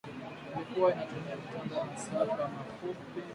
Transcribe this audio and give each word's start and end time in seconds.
ilikua 0.55 0.93
inatumia 0.93 1.35
mitambo 1.35 1.75
ya 1.75 1.83
masafa 1.85 2.47
mafupi, 2.49 3.21